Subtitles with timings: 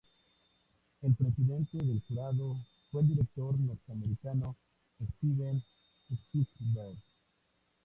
[1.03, 2.55] El presidente del jurado
[2.91, 4.55] fue el director norteamericano
[4.99, 5.63] Steven
[6.09, 6.97] Spielberg.